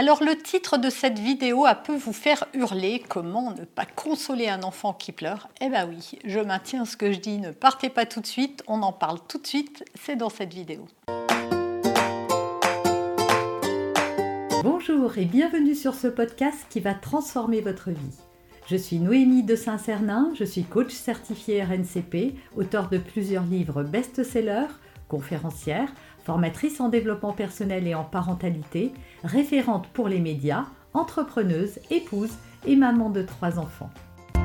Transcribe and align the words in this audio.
Alors 0.00 0.24
le 0.24 0.34
titre 0.34 0.78
de 0.78 0.88
cette 0.88 1.18
vidéo 1.18 1.66
a 1.66 1.74
pu 1.74 1.94
vous 1.94 2.14
faire 2.14 2.46
hurler. 2.54 3.02
Comment 3.06 3.50
ne 3.50 3.66
pas 3.66 3.84
consoler 3.84 4.48
un 4.48 4.62
enfant 4.62 4.94
qui 4.94 5.12
pleure? 5.12 5.50
Eh 5.60 5.68
bien 5.68 5.86
oui, 5.86 6.18
je 6.24 6.40
maintiens 6.40 6.86
ce 6.86 6.96
que 6.96 7.12
je 7.12 7.18
dis, 7.18 7.36
ne 7.36 7.50
partez 7.50 7.90
pas 7.90 8.06
tout 8.06 8.22
de 8.22 8.26
suite, 8.26 8.64
on 8.66 8.80
en 8.80 8.94
parle 8.94 9.18
tout 9.28 9.36
de 9.36 9.46
suite, 9.46 9.84
c'est 9.94 10.16
dans 10.16 10.30
cette 10.30 10.54
vidéo. 10.54 10.88
Bonjour 14.62 15.18
et 15.18 15.26
bienvenue 15.26 15.74
sur 15.74 15.94
ce 15.94 16.06
podcast 16.06 16.64
qui 16.70 16.80
va 16.80 16.94
transformer 16.94 17.60
votre 17.60 17.90
vie. 17.90 18.16
Je 18.68 18.76
suis 18.76 19.00
Noémie 19.00 19.42
de 19.42 19.54
Saint-Cernin, 19.54 20.32
je 20.34 20.44
suis 20.44 20.64
coach 20.64 20.94
certifié 20.94 21.62
RNCP, 21.62 22.36
auteur 22.56 22.88
de 22.88 22.96
plusieurs 22.96 23.44
livres 23.44 23.82
best-sellers, 23.82 24.72
conférencière, 25.08 25.92
formatrice 26.24 26.80
en 26.80 26.88
développement 26.88 27.32
personnel 27.32 27.86
et 27.86 27.94
en 27.94 28.04
parentalité, 28.04 28.92
référente 29.24 29.88
pour 29.88 30.08
les 30.08 30.20
médias, 30.20 30.66
entrepreneuse, 30.94 31.78
épouse 31.90 32.32
et 32.66 32.76
maman 32.76 33.10
de 33.10 33.22
trois 33.22 33.58
enfants. 33.58 33.90
Dans 34.34 34.44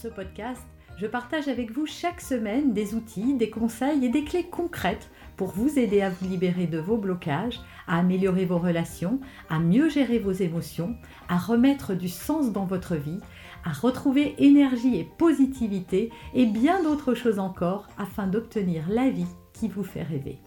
ce 0.00 0.08
podcast, 0.08 0.62
je 0.96 1.06
partage 1.06 1.48
avec 1.48 1.72
vous 1.72 1.86
chaque 1.86 2.20
semaine 2.20 2.72
des 2.72 2.94
outils, 2.94 3.34
des 3.34 3.50
conseils 3.50 4.04
et 4.04 4.08
des 4.08 4.22
clés 4.22 4.44
concrètes 4.44 5.10
pour 5.36 5.48
vous 5.48 5.78
aider 5.78 6.02
à 6.02 6.10
vous 6.10 6.28
libérer 6.28 6.66
de 6.66 6.78
vos 6.78 6.96
blocages, 6.96 7.60
à 7.88 7.98
améliorer 7.98 8.44
vos 8.44 8.58
relations, 8.58 9.18
à 9.50 9.58
mieux 9.58 9.88
gérer 9.88 10.20
vos 10.20 10.32
émotions, 10.32 10.94
à 11.28 11.36
remettre 11.36 11.94
du 11.94 12.08
sens 12.08 12.52
dans 12.52 12.64
votre 12.64 12.94
vie, 12.94 13.18
à 13.64 13.72
retrouver 13.72 14.34
énergie 14.38 14.96
et 14.96 15.04
positivité 15.04 16.10
et 16.34 16.46
bien 16.46 16.82
d'autres 16.82 17.14
choses 17.14 17.38
encore 17.38 17.88
afin 17.98 18.26
d'obtenir 18.26 18.84
la 18.88 19.10
vie 19.10 19.26
qui 19.52 19.68
vous 19.68 19.84
fait 19.84 20.02
rêver. 20.02 20.38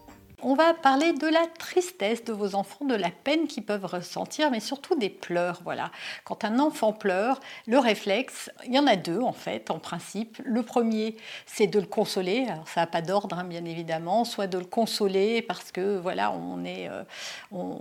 On 0.43 0.53
va 0.53 0.75
parler 0.75 1.13
de 1.13 1.25
la 1.25 1.47
tristesse 1.47 2.23
de 2.23 2.31
vos 2.31 2.53
enfants, 2.53 2.85
de 2.85 2.93
la 2.93 3.09
peine 3.09 3.47
qu'ils 3.47 3.65
peuvent 3.65 3.85
ressentir, 3.85 4.51
mais 4.51 4.59
surtout 4.59 4.93
des 4.93 5.09
pleurs. 5.09 5.61
Voilà. 5.63 5.89
Quand 6.25 6.45
un 6.45 6.59
enfant 6.59 6.93
pleure, 6.93 7.39
le 7.65 7.79
réflexe, 7.79 8.51
il 8.63 8.75
y 8.75 8.77
en 8.77 8.85
a 8.85 8.97
deux 8.97 9.19
en 9.19 9.33
fait, 9.33 9.71
en 9.71 9.79
principe. 9.79 10.39
Le 10.45 10.61
premier, 10.61 11.17
c'est 11.47 11.65
de 11.65 11.79
le 11.79 11.87
consoler. 11.87 12.45
Alors 12.49 12.67
ça 12.67 12.81
n'a 12.81 12.87
pas 12.87 13.01
d'ordre, 13.01 13.39
hein, 13.39 13.45
bien 13.45 13.65
évidemment. 13.65 14.25
Soit 14.25 14.45
de 14.45 14.59
le 14.59 14.65
consoler 14.65 15.41
parce 15.41 15.71
que 15.71 15.97
voilà, 15.97 16.31
on 16.31 16.63
est, 16.63 16.87
euh, 16.87 17.03
on, 17.51 17.79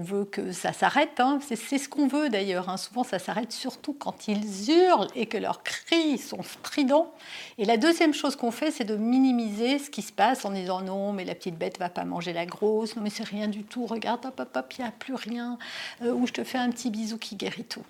veut 0.00 0.24
que 0.24 0.52
ça 0.52 0.72
s'arrête. 0.72 1.18
Hein. 1.18 1.40
C'est 1.42 1.78
ce 1.78 1.88
qu'on 1.88 2.06
veut 2.06 2.28
d'ailleurs. 2.28 2.68
Hein. 2.68 2.76
Souvent, 2.76 3.02
ça 3.02 3.18
s'arrête 3.18 3.50
surtout 3.50 3.92
quand 3.92 4.28
ils 4.28 4.70
hurlent 4.70 5.08
et 5.16 5.26
que 5.26 5.36
leurs 5.36 5.64
cris 5.64 6.18
sont 6.18 6.44
stridents. 6.44 7.12
Et 7.58 7.64
la 7.64 7.76
deuxième 7.76 8.14
chose 8.14 8.36
qu'on 8.36 8.52
fait, 8.52 8.70
c'est 8.70 8.84
de 8.84 8.94
minimiser 8.94 9.80
ce 9.80 9.90
qui 9.90 10.02
se 10.02 10.12
passe 10.12 10.44
en 10.44 10.52
disant 10.52 10.80
non, 10.80 11.12
mais 11.12 11.24
la 11.24 11.34
petite 11.34 11.58
bête 11.58 11.76
va 11.76 11.87
pas 11.88 12.04
manger 12.04 12.32
la 12.32 12.46
grosse, 12.46 12.96
non 12.96 13.02
mais 13.02 13.10
c'est 13.10 13.24
rien 13.26 13.48
du 13.48 13.64
tout, 13.64 13.86
regarde, 13.86 14.24
hop, 14.26 14.40
hop, 14.40 14.56
hop, 14.56 14.72
il 14.78 14.82
n'y 14.82 14.88
a 14.88 14.92
plus 14.92 15.14
rien, 15.14 15.58
euh, 16.02 16.12
ou 16.12 16.26
je 16.26 16.32
te 16.32 16.44
fais 16.44 16.58
un 16.58 16.70
petit 16.70 16.90
bisou 16.90 17.18
qui 17.18 17.36
guérit 17.36 17.64
tout. 17.64 17.84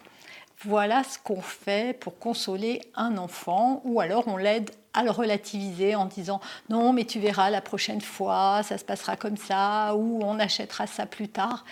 Voilà 0.65 1.05
ce 1.05 1.19
qu'on 1.21 1.41
fait 1.41 1.97
pour 1.99 2.19
consoler 2.19 2.81
un 2.95 3.17
enfant, 3.17 3.81
ou 3.85 4.01
alors 4.01 4.27
on 4.27 4.37
l'aide 4.37 4.71
à 4.93 5.05
le 5.05 5.11
relativiser 5.11 5.95
en 5.95 6.07
disant 6.07 6.41
non 6.69 6.93
mais 6.93 7.05
tu 7.05 7.21
verras 7.21 7.51
la 7.51 7.61
prochaine 7.61 8.01
fois, 8.01 8.63
ça 8.65 8.79
se 8.79 8.85
passera 8.85 9.17
comme 9.17 9.37
ça, 9.37 9.95
ou 9.95 10.21
on 10.23 10.41
achètera 10.41 10.87
ça 10.87 11.07
plus 11.07 11.29
tard 11.29 11.65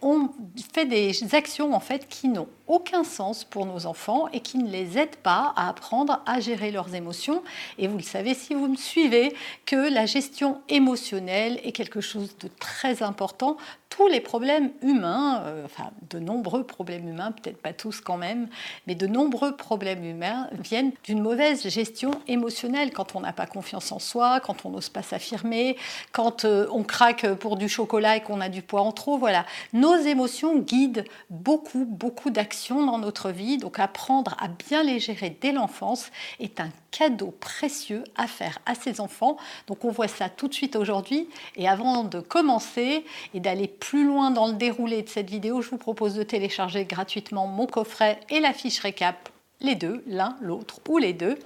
on 0.00 0.30
fait 0.72 0.86
des 0.86 1.34
actions 1.34 1.74
en 1.74 1.80
fait 1.80 2.08
qui 2.08 2.28
n'ont 2.28 2.48
aucun 2.68 3.02
sens 3.02 3.44
pour 3.44 3.66
nos 3.66 3.86
enfants 3.86 4.28
et 4.32 4.40
qui 4.40 4.58
ne 4.58 4.70
les 4.70 4.98
aident 4.98 5.16
pas 5.16 5.52
à 5.56 5.68
apprendre 5.68 6.22
à 6.26 6.38
gérer 6.38 6.70
leurs 6.70 6.94
émotions. 6.94 7.42
Et 7.78 7.88
vous 7.88 7.96
le 7.96 8.02
savez 8.02 8.34
si 8.34 8.54
vous 8.54 8.68
me 8.68 8.76
suivez 8.76 9.34
que 9.66 9.92
la 9.92 10.06
gestion 10.06 10.60
émotionnelle 10.68 11.58
est 11.64 11.72
quelque 11.72 12.00
chose 12.00 12.36
de 12.38 12.48
très 12.60 13.02
important. 13.02 13.56
Tous 13.88 14.06
les 14.06 14.20
problèmes 14.20 14.70
humains, 14.82 15.42
euh, 15.44 15.64
enfin 15.64 15.90
de 16.10 16.18
nombreux 16.18 16.62
problèmes 16.62 17.08
humains, 17.08 17.32
peut-être 17.32 17.60
pas 17.60 17.72
tous 17.72 18.02
quand 18.02 18.18
même, 18.18 18.48
mais 18.86 18.94
de 18.94 19.06
nombreux 19.06 19.56
problèmes 19.56 20.04
humains 20.04 20.48
viennent 20.52 20.92
d'une 21.04 21.22
mauvaise 21.22 21.66
gestion 21.68 22.10
émotionnelle. 22.26 22.92
Quand 22.92 23.16
on 23.16 23.20
n'a 23.20 23.32
pas 23.32 23.46
confiance 23.46 23.90
en 23.90 23.98
soi, 23.98 24.40
quand 24.40 24.66
on 24.66 24.70
n'ose 24.70 24.90
pas 24.90 25.02
s'affirmer, 25.02 25.76
quand 26.12 26.44
euh, 26.44 26.66
on 26.70 26.82
craque 26.82 27.26
pour 27.36 27.56
du 27.56 27.68
chocolat 27.68 28.16
et 28.16 28.20
qu'on 28.20 28.42
a 28.42 28.50
du 28.50 28.60
poids 28.60 28.82
en 28.82 28.92
trop, 28.92 29.16
voilà. 29.16 29.46
Émotions 29.96 30.58
guident 30.58 31.04
beaucoup, 31.30 31.84
beaucoup 31.84 32.30
d'actions 32.30 32.84
dans 32.84 32.98
notre 32.98 33.30
vie. 33.30 33.58
Donc 33.58 33.78
apprendre 33.78 34.36
à 34.38 34.48
bien 34.48 34.82
les 34.82 34.98
gérer 34.98 35.36
dès 35.40 35.52
l'enfance 35.52 36.10
est 36.40 36.60
un 36.60 36.70
cadeau 36.90 37.34
précieux 37.40 38.04
à 38.16 38.26
faire 38.26 38.58
à 38.66 38.74
ses 38.74 39.00
enfants. 39.00 39.36
Donc 39.66 39.84
on 39.84 39.90
voit 39.90 40.08
ça 40.08 40.28
tout 40.28 40.48
de 40.48 40.54
suite 40.54 40.76
aujourd'hui. 40.76 41.28
Et 41.56 41.68
avant 41.68 42.04
de 42.04 42.20
commencer 42.20 43.04
et 43.34 43.40
d'aller 43.40 43.68
plus 43.68 44.04
loin 44.04 44.30
dans 44.30 44.48
le 44.48 44.54
déroulé 44.54 45.02
de 45.02 45.08
cette 45.08 45.30
vidéo, 45.30 45.62
je 45.62 45.70
vous 45.70 45.78
propose 45.78 46.14
de 46.14 46.22
télécharger 46.22 46.84
gratuitement 46.84 47.46
mon 47.46 47.66
coffret 47.66 48.20
et 48.30 48.40
la 48.40 48.52
fiche 48.52 48.80
récap 48.80 49.28
les 49.60 49.74
deux, 49.74 50.02
l'un, 50.06 50.36
l'autre 50.40 50.80
ou 50.88 50.98
les 50.98 51.12
deux. 51.12 51.38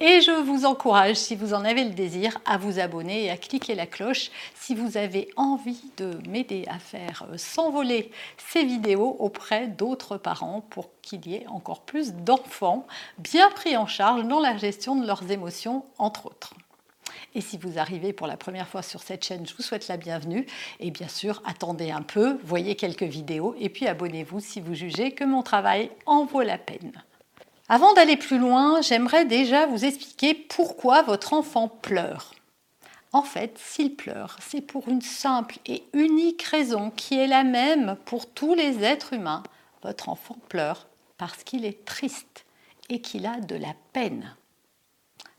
Et 0.00 0.20
je 0.20 0.30
vous 0.30 0.64
encourage, 0.64 1.16
si 1.16 1.36
vous 1.36 1.52
en 1.52 1.64
avez 1.64 1.84
le 1.84 1.90
désir, 1.90 2.38
à 2.46 2.56
vous 2.56 2.78
abonner 2.78 3.24
et 3.24 3.30
à 3.30 3.36
cliquer 3.36 3.74
la 3.74 3.86
cloche 3.86 4.30
si 4.54 4.74
vous 4.74 4.96
avez 4.96 5.28
envie 5.36 5.82
de 5.96 6.18
m'aider 6.28 6.64
à 6.68 6.78
faire 6.78 7.26
euh, 7.30 7.36
s'envoler 7.36 8.10
ces 8.38 8.64
vidéos 8.64 9.16
auprès 9.18 9.66
d'autres 9.66 10.16
parents 10.16 10.62
pour 10.70 10.88
qu'il 11.02 11.26
y 11.26 11.34
ait 11.34 11.46
encore 11.48 11.82
plus 11.82 12.14
d'enfants 12.14 12.86
bien 13.18 13.50
pris 13.50 13.76
en 13.76 13.86
charge 13.86 14.24
dans 14.24 14.40
la 14.40 14.56
gestion 14.56 14.96
de 14.96 15.06
leurs 15.06 15.30
émotions, 15.30 15.84
entre 15.98 16.26
autres. 16.26 16.54
Et 17.34 17.40
si 17.40 17.58
vous 17.58 17.78
arrivez 17.78 18.12
pour 18.12 18.26
la 18.26 18.36
première 18.36 18.68
fois 18.68 18.82
sur 18.82 19.02
cette 19.02 19.24
chaîne, 19.24 19.46
je 19.46 19.54
vous 19.54 19.62
souhaite 19.62 19.86
la 19.88 19.96
bienvenue. 19.96 20.46
Et 20.80 20.90
bien 20.90 21.08
sûr, 21.08 21.42
attendez 21.44 21.90
un 21.90 22.02
peu, 22.02 22.38
voyez 22.44 22.74
quelques 22.74 23.04
vidéos 23.04 23.54
et 23.58 23.68
puis 23.68 23.86
abonnez-vous 23.86 24.40
si 24.40 24.60
vous 24.60 24.74
jugez 24.74 25.12
que 25.12 25.24
mon 25.24 25.42
travail 25.42 25.90
en 26.06 26.24
vaut 26.24 26.42
la 26.42 26.58
peine. 26.58 26.92
Avant 27.72 27.94
d'aller 27.94 28.16
plus 28.16 28.40
loin, 28.40 28.82
j'aimerais 28.82 29.24
déjà 29.24 29.66
vous 29.66 29.84
expliquer 29.84 30.34
pourquoi 30.34 31.02
votre 31.02 31.34
enfant 31.34 31.68
pleure. 31.68 32.34
En 33.12 33.22
fait, 33.22 33.56
s'il 33.58 33.94
pleure, 33.94 34.36
c'est 34.40 34.60
pour 34.60 34.88
une 34.88 35.02
simple 35.02 35.56
et 35.66 35.84
unique 35.92 36.42
raison 36.42 36.90
qui 36.90 37.16
est 37.16 37.28
la 37.28 37.44
même 37.44 37.96
pour 38.06 38.28
tous 38.28 38.54
les 38.54 38.82
êtres 38.82 39.12
humains. 39.12 39.44
Votre 39.84 40.08
enfant 40.08 40.36
pleure 40.48 40.88
parce 41.16 41.44
qu'il 41.44 41.64
est 41.64 41.84
triste 41.84 42.44
et 42.88 43.00
qu'il 43.00 43.24
a 43.24 43.38
de 43.38 43.54
la 43.54 43.74
peine. 43.92 44.34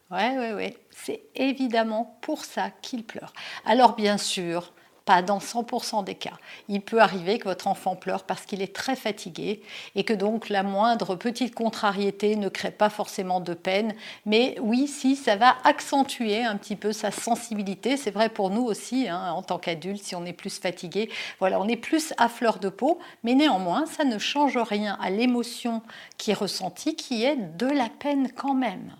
Ouais, 0.09 0.37
ouais, 0.37 0.53
ouais, 0.53 0.77
c'est 0.89 1.23
évidemment 1.35 2.17
pour 2.21 2.45
ça 2.45 2.69
qu'il 2.81 3.03
pleure. 3.03 3.33
Alors 3.65 3.93
bien 3.93 4.17
sûr, 4.17 4.71
pas 5.06 5.22
dans 5.22 5.39
100% 5.39 6.03
des 6.03 6.16
cas. 6.16 6.38
Il 6.67 6.81
peut 6.81 7.01
arriver 7.01 7.39
que 7.39 7.45
votre 7.45 7.67
enfant 7.67 7.95
pleure 7.95 8.23
parce 8.23 8.45
qu'il 8.45 8.62
est 8.62 8.75
très 8.75 8.95
fatigué 8.95 9.62
et 9.95 10.03
que 10.03 10.13
donc 10.13 10.50
la 10.50 10.63
moindre 10.63 11.16
petite 11.16 11.56
contrariété 11.56 12.35
ne 12.35 12.50
crée 12.50 12.72
pas 12.72 12.89
forcément 12.89 13.40
de 13.40 13.53
peine. 13.53 13.94
Mais 14.25 14.56
oui, 14.61 14.88
si, 14.88 15.16
ça 15.16 15.35
va 15.35 15.56
accentuer 15.63 16.44
un 16.44 16.57
petit 16.57 16.75
peu 16.75 16.91
sa 16.91 17.11
sensibilité. 17.11 17.97
C'est 17.97 18.11
vrai 18.11 18.29
pour 18.29 18.50
nous 18.50 18.63
aussi, 18.63 19.07
hein, 19.07 19.31
en 19.31 19.41
tant 19.41 19.57
qu'adultes, 19.57 20.03
si 20.03 20.16
on 20.16 20.25
est 20.25 20.34
plus 20.34 20.59
fatigué. 20.59 21.09
Voilà, 21.40 21.59
on 21.59 21.67
est 21.67 21.75
plus 21.75 22.13
à 22.17 22.29
fleur 22.29 22.59
de 22.59 22.69
peau. 22.69 23.00
Mais 23.23 23.34
néanmoins, 23.34 23.85
ça 23.85 24.03
ne 24.03 24.17
change 24.17 24.57
rien 24.57 24.97
à 25.01 25.09
l'émotion 25.09 25.81
qui 26.17 26.31
est 26.31 26.35
ressentie, 26.35 26.95
qui 26.95 27.25
est 27.25 27.35
de 27.35 27.67
la 27.67 27.90
peine 27.90 28.31
quand 28.35 28.53
même. 28.53 28.95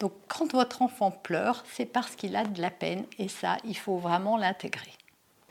Donc 0.00 0.12
quand 0.28 0.52
votre 0.52 0.82
enfant 0.82 1.10
pleure, 1.10 1.64
c'est 1.72 1.86
parce 1.86 2.14
qu'il 2.16 2.36
a 2.36 2.44
de 2.44 2.60
la 2.60 2.70
peine 2.70 3.04
et 3.18 3.28
ça, 3.28 3.56
il 3.64 3.76
faut 3.76 3.98
vraiment 3.98 4.36
l'intégrer. 4.36 4.92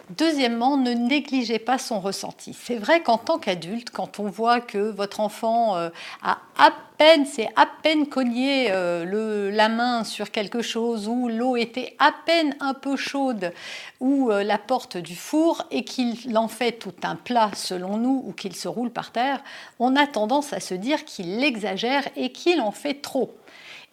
Deuxièmement, 0.10 0.76
ne 0.76 0.92
négligez 0.92 1.60
pas 1.60 1.78
son 1.78 2.02
ressenti. 2.02 2.54
C'est 2.54 2.76
vrai 2.76 3.02
qu'en 3.02 3.18
tant 3.18 3.40
qu'adulte, 3.40 3.90
quand 3.90 4.20
on 4.20 4.26
voit 4.26 4.60
que 4.60 4.92
votre 4.92 5.22
enfant 5.22 5.78
euh, 5.78 5.90
a 6.22 6.40
à 6.58 6.74
peine, 6.98 7.26
c'est 7.26 7.48
à 7.56 7.66
peine 7.82 8.08
cogné 8.08 8.68
euh, 8.70 9.50
la 9.50 9.70
main 9.70 10.04
sur 10.04 10.30
quelque 10.30 10.62
chose, 10.62 11.08
ou 11.08 11.30
l'eau 11.30 11.56
était 11.56 11.96
à 12.00 12.14
peine 12.26 12.54
un 12.60 12.74
peu 12.74 12.98
chaude, 12.98 13.54
ou 14.02 14.30
euh, 14.30 14.44
la 14.44 14.58
porte 14.58 14.98
du 14.98 15.16
four, 15.16 15.64
et 15.72 15.86
qu'il 15.86 16.38
en 16.38 16.50
fait 16.50 16.74
tout 16.74 16.94
un 17.04 17.16
plat 17.16 17.52
selon 17.56 17.96
nous, 17.96 18.24
ou 18.26 18.34
qu'il 18.34 18.58
se 18.58 18.68
roule 18.68 18.92
par 18.92 19.12
terre, 19.12 19.42
on 19.80 19.96
a 19.96 20.06
tendance 20.06 20.52
à 20.52 20.60
se 20.60 20.74
dire 20.74 21.06
qu'il 21.06 21.42
exagère 21.42 22.04
et 22.18 22.34
qu'il 22.34 22.60
en 22.60 22.72
fait 22.72 22.96
trop. 22.96 23.34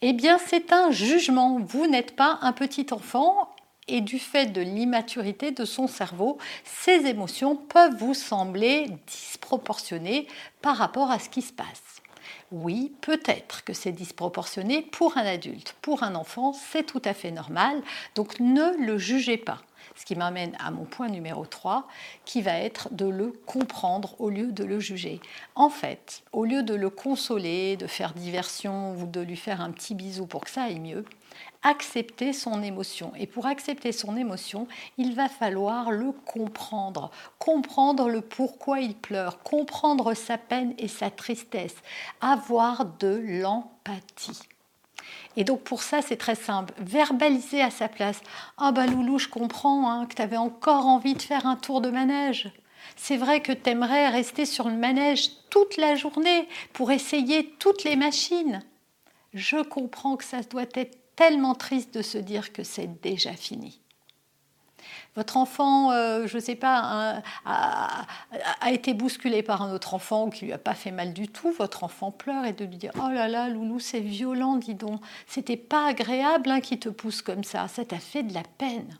Eh 0.03 0.15
bien, 0.15 0.39
c'est 0.39 0.73
un 0.73 0.91
jugement. 0.91 1.59
Vous 1.61 1.87
n'êtes 1.87 2.17
pas 2.17 2.39
un 2.41 2.53
petit 2.53 2.87
enfant 2.91 3.51
et 3.87 4.01
du 4.01 4.19
fait 4.19 4.47
de 4.47 4.63
l'immaturité 4.63 5.51
de 5.51 5.65
son 5.65 5.89
cerveau, 5.89 6.39
ces 6.65 7.07
émotions 7.07 7.57
peuvent 7.57 7.97
vous 7.97 8.15
sembler 8.15 8.87
disproportionnées 9.07 10.27
par 10.63 10.77
rapport 10.77 11.11
à 11.11 11.19
ce 11.19 11.29
qui 11.29 11.43
se 11.43 11.53
passe. 11.53 12.01
Oui, 12.53 12.93
peut-être 13.01 13.65
que 13.65 13.73
c'est 13.73 13.93
disproportionné 13.93 14.83
pour 14.83 15.19
un 15.19 15.27
adulte. 15.27 15.75
Pour 15.83 16.03
un 16.03 16.15
enfant, 16.15 16.53
c'est 16.53 16.85
tout 16.85 17.03
à 17.05 17.15
fait 17.15 17.31
normal, 17.31 17.83
donc 18.15 18.41
ne 18.41 18.77
le 18.79 18.97
jugez 18.97 19.37
pas. 19.37 19.61
Ce 19.97 20.05
qui 20.05 20.17
m'amène 20.17 20.57
à 20.59 20.71
mon 20.71 20.85
point 20.85 21.09
numéro 21.09 21.47
3, 21.47 21.87
qui 22.25 22.43
va 22.43 22.59
être 22.59 22.93
de 22.93 23.07
le 23.07 23.33
comprendre 23.47 24.15
au 24.19 24.31
lieu 24.31 24.53
de 24.53 24.65
le 24.65 24.81
juger. 24.81 25.21
En 25.55 25.71
fait, 25.71 26.23
au 26.33 26.45
lieu 26.45 26.63
de 26.63 26.75
le 26.75 26.91
consoler, 26.91 27.77
de 27.77 27.87
faire 27.87 28.15
diversion 28.15 28.95
ou 28.95 29.07
de 29.07 29.21
lui 29.21 29.37
faire 29.37 29.61
un 29.61 29.71
petit 29.71 29.95
bisou 29.95 30.27
pour 30.27 30.45
que 30.45 30.51
ça 30.51 30.65
aille 30.65 30.81
mieux, 30.81 31.05
accepter 31.63 32.33
son 32.33 32.63
émotion. 32.63 33.13
Et 33.19 33.27
pour 33.27 33.47
accepter 33.47 33.93
son 33.93 34.17
émotion, 34.17 34.67
il 34.99 35.15
va 35.15 35.29
falloir 35.29 35.91
le 35.91 36.13
comprendre, 36.13 37.11
comprendre 37.39 38.09
le 38.09 38.21
pourquoi 38.21 38.81
il 38.81 38.95
pleure, 38.95 39.43
comprendre 39.43 40.15
sa 40.15 40.39
peine 40.39 40.75
et 40.79 40.89
sa 40.89 41.11
tristesse, 41.11 41.77
avoir 42.21 42.85
de 42.85 43.23
l'empathie. 43.25 44.41
Et 45.37 45.45
donc 45.45 45.63
pour 45.63 45.83
ça, 45.83 46.03
c'est 46.03 46.17
très 46.17 46.35
simple. 46.35 46.75
Verbaliser 46.79 47.63
à 47.63 47.71
sa 47.71 47.89
place. 47.89 48.21
Ah 48.59 48.73
bah 48.73 48.87
Loulou, 48.87 49.19
je 49.19 49.29
comprends 49.29 49.91
hein, 49.91 50.07
que 50.07 50.15
tu 50.15 50.23
avais 50.23 50.37
encore 50.37 50.87
envie 50.87 51.15
de 51.15 51.23
faire 51.23 51.47
un 51.47 51.57
tour 51.57 51.81
de 51.81 51.91
manège. 51.91 52.53
C'est 52.97 53.17
vrai 53.17 53.41
que 53.41 53.53
tu 53.53 53.71
aimerais 53.71 54.09
rester 54.09 54.45
sur 54.45 54.69
le 54.69 54.77
manège 54.77 55.31
toute 55.51 55.77
la 55.77 55.95
journée 55.95 56.49
pour 56.73 56.91
essayer 56.91 57.55
toutes 57.59 57.85
les 57.85 57.97
machines. 57.97 58.63
Je 59.33 59.63
comprends 59.63 60.17
que 60.17 60.25
ça 60.25 60.43
doit 60.43 60.65
être 60.75 60.99
tellement 61.17 61.55
triste 61.55 61.95
de 61.95 62.03
se 62.03 62.19
dire 62.19 62.53
que 62.53 62.63
c'est 62.63 63.01
déjà 63.01 63.33
fini. 63.33 63.81
Votre 65.17 65.37
enfant, 65.37 65.91
euh, 65.91 66.27
je 66.27 66.37
ne 66.37 66.41
sais 66.41 66.55
pas, 66.55 67.23
a, 67.45 68.71
été 68.71 68.95
bousculé 68.95 69.43
par 69.43 69.63
un 69.63 69.73
autre 69.73 69.95
enfant 69.95 70.31
qui 70.31 70.47
lui 70.47 70.53
a 70.53 70.59
pas 70.59 70.75
fait 70.75 70.93
mal 70.93 71.13
du 71.13 71.27
tout. 71.27 71.53
Votre 71.59 71.83
enfant 71.83 72.13
pleure 72.13 72.45
et 72.45 72.53
de 72.53 72.65
lui 72.65 72.77
dire 72.77 72.93
Oh 72.97 73.11
là 73.11 73.27
là, 73.27 73.49
Loulou, 73.49 73.81
c'est 73.81 74.01
violent, 74.01 74.57
dis 74.57 74.75
donc. 74.75 75.01
C'était 75.27 75.57
pas 75.57 75.89
agréable 75.89 76.51
hein, 76.51 76.61
qui 76.61 76.79
te 76.79 76.89
pousse 76.89 77.23
comme 77.23 77.43
ça. 77.43 77.67
Ça 77.67 77.85
t'a 77.85 77.99
fait 77.99 78.23
de 78.23 78.35
la 78.35 78.45
peine. 78.59 78.99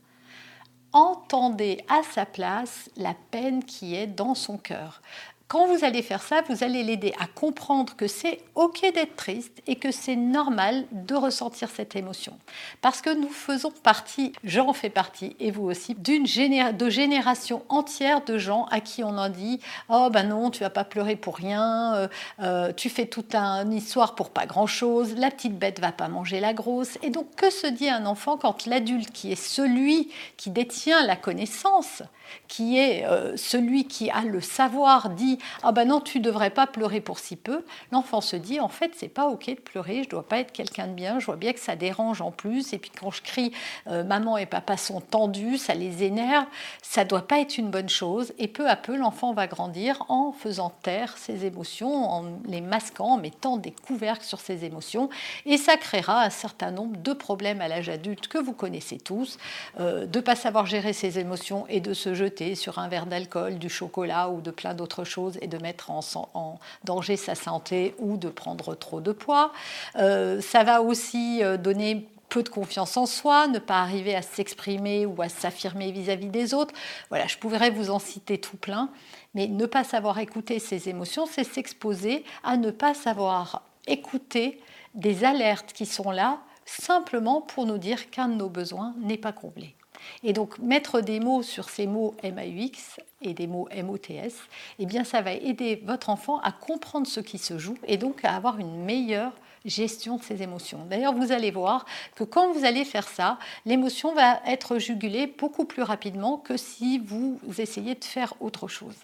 Entendez 0.93 1.85
à 1.89 2.03
sa 2.03 2.27
place 2.27 2.91
la 2.97 3.15
peine 3.31 3.65
qui 3.65 3.95
est 3.95 4.09
dans 4.09 4.35
son 4.35 4.59
cœur. 4.59 5.03
Quand 5.51 5.67
vous 5.67 5.85
allez 5.85 6.03
faire 6.03 6.23
ça, 6.23 6.43
vous 6.49 6.63
allez 6.63 6.85
l'aider 6.85 7.13
à 7.19 7.27
comprendre 7.27 7.97
que 7.97 8.07
c'est 8.07 8.39
OK 8.55 8.83
d'être 8.95 9.17
triste 9.17 9.61
et 9.67 9.75
que 9.75 9.91
c'est 9.91 10.15
normal 10.15 10.85
de 10.93 11.17
ressentir 11.17 11.71
cette 11.71 11.97
émotion. 11.97 12.39
Parce 12.83 13.01
que 13.01 13.13
nous 13.13 13.29
faisons 13.29 13.73
partie, 13.83 14.33
j'en 14.45 14.73
fais 14.73 14.91
partie, 14.91 15.35
et 15.41 15.51
vous 15.51 15.65
aussi, 15.65 15.97
d'une 15.97 16.23
de 16.23 16.89
génération 16.89 17.65
entière 17.69 18.25
de 18.25 18.39
gens 18.39 18.67
à 18.71 18.79
qui 18.79 19.03
on 19.03 19.19
a 19.19 19.29
dit 19.29 19.59
Oh 19.89 20.09
ben 20.13 20.29
non, 20.29 20.53
tu 20.53 20.61
vas 20.61 20.71
pas 20.71 20.85
pleurer 20.85 21.17
pour 21.17 21.35
rien, 21.35 21.97
euh, 21.97 22.09
euh, 22.39 22.73
tu 22.73 22.89
fais 22.89 23.07
toute 23.07 23.35
une 23.35 23.73
histoire 23.73 24.15
pour 24.15 24.31
pas 24.31 24.47
grand-chose, 24.47 25.17
la 25.17 25.33
petite 25.33 25.59
bête 25.59 25.81
va 25.81 25.91
pas 25.91 26.07
manger 26.07 26.39
la 26.39 26.55
grosse. 26.55 26.97
Et 27.03 27.11
donc, 27.11 27.27
que 27.35 27.51
se 27.51 27.67
dit 27.67 27.89
un 27.89 28.07
enfant 28.07 28.37
quand 28.37 28.67
l'adulte 28.67 29.11
qui 29.11 29.33
est 29.33 29.43
celui 29.43 30.13
qui 30.37 30.51
détient 30.51 31.05
la 31.05 31.17
connaissance, 31.17 32.05
qui 32.47 32.79
est 32.79 33.05
euh, 33.05 33.37
celui 33.37 33.87
qui 33.87 34.11
a 34.11 34.23
le 34.23 34.41
savoir, 34.41 35.11
dit 35.11 35.40
Ah 35.63 35.73
ben 35.73 35.89
non, 35.89 36.01
tu 36.01 36.21
devrais 36.21 36.51
pas 36.51 36.67
pleurer 36.67 37.01
pour 37.01 37.19
si 37.19 37.37
peu, 37.37 37.65
l'enfant 37.93 38.21
se 38.21 38.37
dit 38.37 38.61
En 38.61 38.69
fait, 38.69 38.93
c'est 38.97 39.09
pas 39.09 39.27
OK 39.27 39.47
de 39.47 39.55
pleurer, 39.55 40.03
je 40.05 40.09
dois 40.09 40.27
pas 40.27 40.39
être 40.39 40.53
quelqu'un 40.53 40.87
de 40.87 40.93
bien, 40.93 41.19
je 41.19 41.27
vois 41.27 41.37
bien 41.37 41.53
que 41.53 41.61
ça 41.61 41.77
dérange 41.77 42.21
en 42.21 42.31
plus, 42.31 42.73
et 42.73 42.79
puis 42.79 42.91
quand 42.91 43.11
je 43.11 43.23
crie 43.23 43.53
euh, 43.87 44.05
Maman 44.05 44.37
et 44.37 44.47
papa 44.47 44.77
sont 44.77 45.01
tendus, 45.01 45.59
ça 45.59 45.75
les 45.75 46.03
énerve, 46.05 46.47
ça 46.83 47.05
doit 47.05 47.27
pas 47.27 47.41
être 47.41 47.59
une 47.59 47.71
bonne 47.71 47.89
chose, 47.89 48.33
et 48.39 48.49
peu 48.49 48.69
à 48.69 48.77
peu, 48.77 48.97
l'enfant 48.97 49.33
va 49.33 49.47
grandir 49.47 50.05
en 50.09 50.33
faisant 50.33 50.73
taire 50.83 51.17
ses 51.17 51.45
émotions, 51.45 52.11
en 52.11 52.25
les 52.47 52.61
masquant, 52.61 53.13
en 53.13 53.19
mettant 53.19 53.57
des 53.57 53.73
couvercles 53.73 54.25
sur 54.25 54.41
ses 54.41 54.65
émotions, 54.65 55.09
et 55.47 55.57
ça 55.57 55.77
créera 55.77 56.23
un 56.23 56.31
certain 56.31 56.71
nombre 56.71 56.97
de 56.97 57.13
problèmes 57.13 57.61
à 57.61 57.69
l'âge 57.69 57.89
adulte 57.89 58.29
que 58.29 58.39
vous 58.39 58.53
connaissez 58.53 58.99
tous, 58.99 59.39
euh, 59.79 60.07
de 60.07 60.21
pas 60.21 60.37
savoir 60.37 60.67
gérer 60.67 60.93
ses 60.93 61.19
émotions 61.19 61.67
et 61.69 61.81
de 61.81 61.95
se 61.95 62.15
jeter 62.15 62.55
sur 62.55 62.79
un 62.79 62.89
verre 62.89 63.07
d'alcool, 63.07 63.59
du 63.59 63.69
chocolat 63.69 64.29
ou 64.31 64.41
de 64.41 64.51
plein 64.51 64.75
d'autres 64.75 65.05
choses 65.05 65.30
et 65.41 65.47
de 65.47 65.59
mettre 65.59 65.91
en, 65.91 66.59
danger 66.85 67.17
sa 67.17 67.35
santé 67.35 67.95
ou 67.99 68.17
de 68.17 68.29
prendre 68.29 68.75
trop 68.75 69.01
de 69.01 69.13
poids. 69.13 69.53
Euh, 69.97 70.41
ça 70.41 70.65
va 70.65 70.83
aussi 70.83 71.43
euh, 71.43 71.57
donner 71.57 72.09
peu 72.29 72.43
de 72.43 72.49
confiance 72.49 72.97
en 72.97 73.07
soi, 73.07 73.49
ne 73.49 73.59
pas 73.59 73.81
arriver 73.81 74.15
à 74.15 74.23
s'exprimer 74.23 75.05
ou 75.05 75.21
à 75.21 75.29
s'affirmer 75.29 75.91
vis-à-vis 75.91 76.29
des 76.29 76.55
autres. 76.55 76.75
Voilà, 77.09 77.27
je 77.27 77.37
pourrais 77.37 77.71
vous 77.71 77.91
en 77.91 77.99
citer 77.99 78.39
tout 78.39 78.57
plein, 78.57 78.89
mais 79.35 79.49
ne 79.49 79.67
pas 79.67 79.85
savoir 79.85 80.19
écouter 80.19 80.59
ses 80.59 80.89
émotions, 80.89 81.27
c'est 81.27 81.45
s'exposer 81.45 82.25
à 82.45 82.57
ne 82.57 82.71
pas 82.71 82.95
savoir 82.95 83.63
écouter 83.87 84.61
des 84.95 85.25
alertes 85.25 85.73
qui 85.73 85.87
sont 85.87 86.11
là 86.11 86.39
simplement 86.65 87.41
pour 87.41 87.67
nous 87.67 87.79
dire 87.79 88.11
qu'un 88.11 88.29
de 88.29 88.35
nos 88.35 88.49
besoins 88.49 88.95
n'est 89.01 89.19
pas 89.19 89.33
comblé. 89.33 89.75
Et 90.23 90.33
donc 90.33 90.59
mettre 90.59 91.01
des 91.01 91.21
mots 91.21 91.43
sur 91.43 91.71
ces 91.71 91.87
mots 91.87 92.15
MAUX 92.23 93.01
et 93.23 93.35
des 93.35 93.47
mots 93.47 93.69
MOTS, 93.75 94.35
eh 94.79 94.87
bien 94.87 95.05
ça 95.05 95.23
va 95.23 95.33
aider 95.33 95.83
votre 95.85 96.11
enfant 96.11 96.39
à 96.41 96.53
comprendre 96.53 97.07
ce 97.07 97.21
qui 97.21 97.39
se 97.39 97.59
joue 97.59 97.77
et 97.87 97.97
donc 97.97 98.25
à 98.25 98.35
avoir 98.35 98.59
une 98.59 98.85
meilleure 98.85 99.33
gestion 99.65 100.17
de 100.17 100.23
ses 100.23 100.43
émotions. 100.43 100.87
D'ailleurs, 100.89 101.15
vous 101.15 101.33
allez 101.33 101.51
voir 101.51 101.85
que 102.17 102.25
quand 102.25 102.53
vous 102.53 102.65
allez 102.65 102.85
faire 102.85 103.09
ça, 103.09 103.39
l'émotion 103.67 104.15
va 104.15 104.41
être 104.47 104.79
jugulée 104.79 105.27
beaucoup 105.27 105.65
plus 105.65 105.83
rapidement 105.83 106.39
que 106.39 106.57
si 106.57 106.99
vous 106.99 107.39
essayez 107.59 107.95
de 107.95 108.05
faire 108.05 108.33
autre 108.41 108.69
chose. 108.69 108.97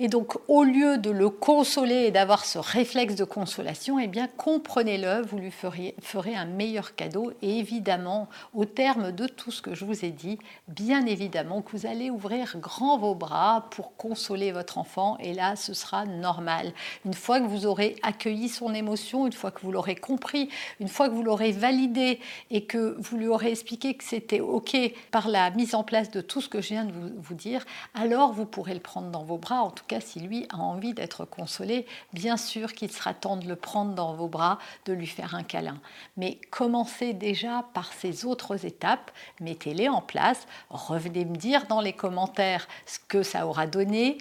Et 0.00 0.06
donc, 0.06 0.36
au 0.46 0.62
lieu 0.62 0.96
de 0.96 1.10
le 1.10 1.28
consoler 1.28 2.04
et 2.04 2.10
d'avoir 2.12 2.44
ce 2.44 2.60
réflexe 2.60 3.16
de 3.16 3.24
consolation, 3.24 3.98
eh 3.98 4.06
bien, 4.06 4.28
comprenez-le, 4.28 5.22
vous 5.22 5.38
lui 5.38 5.50
ferez, 5.50 6.36
un 6.36 6.44
meilleur 6.44 6.94
cadeau. 6.94 7.32
Et 7.42 7.58
évidemment, 7.58 8.28
au 8.54 8.64
terme 8.64 9.10
de 9.10 9.26
tout 9.26 9.50
ce 9.50 9.60
que 9.60 9.74
je 9.74 9.84
vous 9.84 10.04
ai 10.04 10.10
dit, 10.10 10.38
bien 10.68 11.04
évidemment 11.04 11.62
que 11.62 11.76
vous 11.76 11.86
allez 11.86 12.10
ouvrir 12.10 12.58
grand 12.58 12.96
vos 12.96 13.16
bras 13.16 13.66
pour 13.72 13.96
consoler 13.96 14.52
votre 14.52 14.78
enfant. 14.78 15.16
Et 15.18 15.34
là, 15.34 15.56
ce 15.56 15.74
sera 15.74 16.06
normal. 16.06 16.72
Une 17.04 17.14
fois 17.14 17.40
que 17.40 17.46
vous 17.46 17.66
aurez 17.66 17.96
accueilli 18.04 18.48
son 18.48 18.74
émotion, 18.74 19.26
une 19.26 19.32
fois 19.32 19.50
que 19.50 19.62
vous 19.62 19.72
l'aurez 19.72 19.96
compris, 19.96 20.48
une 20.78 20.86
fois 20.86 21.08
que 21.08 21.14
vous 21.14 21.24
l'aurez 21.24 21.50
validé 21.50 22.20
et 22.52 22.66
que 22.66 22.96
vous 23.00 23.16
lui 23.16 23.26
aurez 23.26 23.50
expliqué 23.50 23.94
que 23.94 24.04
c'était 24.04 24.38
OK 24.38 24.76
par 25.10 25.26
la 25.26 25.50
mise 25.50 25.74
en 25.74 25.82
place 25.82 26.12
de 26.12 26.20
tout 26.20 26.40
ce 26.40 26.48
que 26.48 26.60
je 26.60 26.68
viens 26.68 26.84
de 26.84 26.92
vous, 26.92 27.10
vous 27.16 27.34
dire, 27.34 27.64
alors 27.94 28.32
vous 28.32 28.46
pourrez 28.46 28.74
le 28.74 28.80
prendre 28.80 29.10
dans 29.10 29.24
vos 29.24 29.38
bras. 29.38 29.62
En 29.62 29.70
tout 29.70 29.87
cas, 29.88 30.00
si 30.00 30.20
lui 30.20 30.46
a 30.50 30.58
envie 30.58 30.94
d'être 30.94 31.24
consolé, 31.24 31.86
bien 32.12 32.36
sûr 32.36 32.72
qu'il 32.72 32.92
sera 32.92 33.14
temps 33.14 33.36
de 33.36 33.48
le 33.48 33.56
prendre 33.56 33.94
dans 33.94 34.14
vos 34.14 34.28
bras, 34.28 34.58
de 34.84 34.92
lui 34.92 35.06
faire 35.06 35.34
un 35.34 35.42
câlin. 35.42 35.80
Mais 36.16 36.38
commencez 36.50 37.14
déjà 37.14 37.64
par 37.74 37.92
ces 37.92 38.24
autres 38.24 38.64
étapes, 38.64 39.10
mettez-les 39.40 39.88
en 39.88 40.00
place, 40.00 40.46
revenez 40.70 41.24
me 41.24 41.36
dire 41.36 41.66
dans 41.66 41.80
les 41.80 41.92
commentaires 41.92 42.68
ce 42.86 42.98
que 43.08 43.22
ça 43.22 43.46
aura 43.46 43.66
donné. 43.66 44.18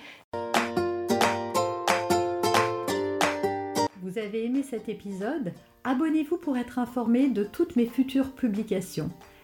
Vous 4.01 4.17
avez 4.17 4.45
aimé 4.45 4.63
cet 4.63 4.89
épisode? 4.89 5.53
Abonnez-vous 5.83 6.37
pour 6.37 6.57
être 6.57 6.79
informé 6.79 7.27
de 7.27 7.43
toutes 7.43 7.75
mes 7.75 7.85
futures 7.85 8.31
publications. 8.31 9.11